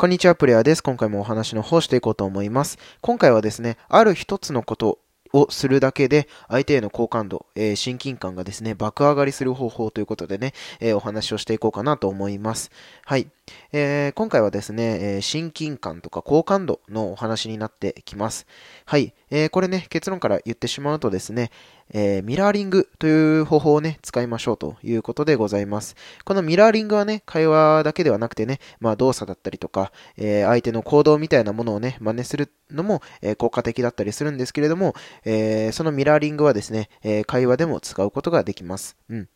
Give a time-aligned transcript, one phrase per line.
[0.00, 0.82] こんにちは、プレイヤーです。
[0.82, 2.78] 今回もお話の方していこうと思います。
[3.02, 4.98] 今回はですね、ある一つのこと
[5.32, 12.70] をするだけで、相手への好感度、えー、親近感がですね、爆上がりする方法ということでね、えー、お話をしていこうかなと思います。
[13.04, 13.28] はい。
[13.72, 18.46] えー、今回はですね、え親近感とか好感度のお話になってきます。
[18.84, 19.12] はい。
[19.30, 21.50] えこれね、結論から言ってしまうとですね、
[21.92, 25.96] えミラーリングという方法をね、使いましょうということでございます。
[26.24, 38.96] このミラーリングはね、会話だけではなくてね、まあ動作だったりとか、え相手の行動みたいなものをね、真似するのも、え効果的だったりするんですけれども、えそのミラーリングはですね、え会話でも使うことができます。
[39.08, 39.28] うん。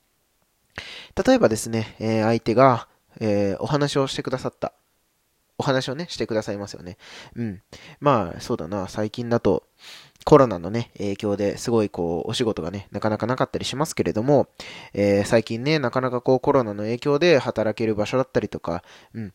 [1.26, 2.88] 例えばですね、え相手が、
[3.20, 4.72] え、お話をしてくださった。
[5.56, 6.96] お話をね、してくださいますよね。
[7.36, 7.62] うん。
[8.00, 9.62] まあ、そうだな、最近だと、
[10.24, 14.48] コロナのね、影響ですごいこう、お仕事がね、なかなかなかったりしますけれども、
[14.94, 19.34] えー、最近ね、なかなかこう、コロナの影響で働ける場所だったりとか、うん、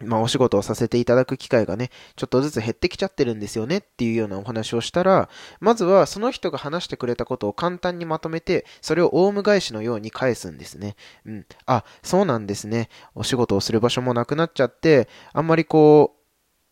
[0.00, 5.28] まあ、お仕事をさせていただく機会がね、ちょっとずつ減ってきちゃってるんですよねっていうようなお話をしたら、
[5.60, 10.96] まずはその人が話してくれたことを簡単にまとめて、それをオウム返しのように返すんですね。
[11.24, 11.46] うん。
[11.66, 12.88] あ、そうなんですね。
[13.14, 16.16] お仕事をする場所もなくなっちゃって、あんまりこ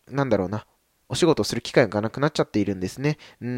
[0.07, 0.65] う、なんだろうな。
[1.13, 3.19] お仕事する機会がなくなっちゃっているんですね。
[3.39, 3.51] うんう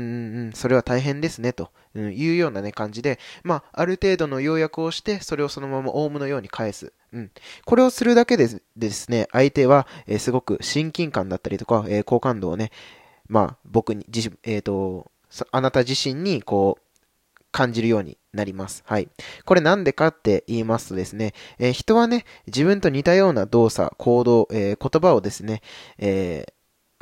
[0.50, 6.92] ん、それは大変ですね、というようなね、感じで、まあ、ある程度の要約をして、それをそのままオウムのように返す。
[7.14, 7.32] うん。
[7.64, 12.72] これをするだけでですね、相手は、えー、すごく親近感だったりとか、えー、好感度をね、
[13.30, 15.10] まあ、僕に、自えっ、ー、と、
[15.52, 16.86] あなた自身に、こう、
[17.54, 18.84] 感じるようになります。
[18.86, 19.08] はい。
[19.46, 25.62] これなんでかって言いますとですね、えー、人はね、自分と似たような動作、行動、えー、言葉をですね、
[25.98, 26.55] えー、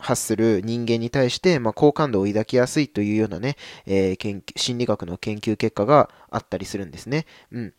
[0.03, 7.25] 発する人間に対して、まあ、好感度を抱きやすいというようなね、えー、心理学の研究結果があったりするんですね。
[7.51, 7.73] うん。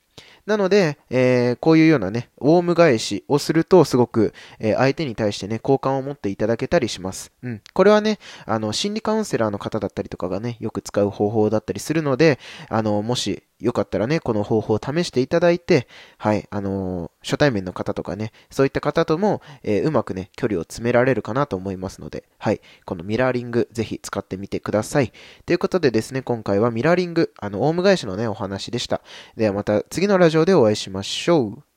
[0.46, 7.32] なので、えー、こういうようなね、オウム返しをすると、すごく、えー、相手に対してね、好感を持っていただけたりします。
[7.42, 7.62] うん。
[7.72, 15.88] これはね、あの、心理カウンセラーの方だったりとかがね、よく使う方法だったりするので、あの、もし、よかったらね、この方法を試していただいて、
[16.18, 25.12] はい、あのー、初対面の方とかね、そういった方とも、えー、うまくね、距離を詰められるかなと思いますので、はい、このミラーリング、ぜひ使ってみてください。
[25.46, 29.00] ということでですね、今回はミラーリング、あの、オウム返しのね、お話でした。
[29.36, 31.73] ではまた次のラジオでお会いしましょう。